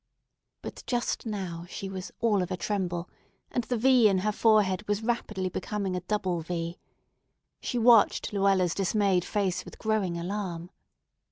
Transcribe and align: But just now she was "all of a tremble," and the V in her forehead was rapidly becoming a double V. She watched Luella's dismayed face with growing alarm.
But 0.63 0.81
just 0.87 1.27
now 1.27 1.67
she 1.69 1.87
was 1.87 2.11
"all 2.21 2.41
of 2.41 2.49
a 2.49 2.57
tremble," 2.57 3.07
and 3.51 3.65
the 3.65 3.77
V 3.77 4.07
in 4.09 4.17
her 4.25 4.31
forehead 4.31 4.83
was 4.87 5.03
rapidly 5.03 5.47
becoming 5.47 5.95
a 5.95 5.99
double 6.01 6.41
V. 6.41 6.79
She 7.59 7.77
watched 7.77 8.33
Luella's 8.33 8.73
dismayed 8.73 9.23
face 9.23 9.63
with 9.63 9.77
growing 9.77 10.17
alarm. 10.17 10.71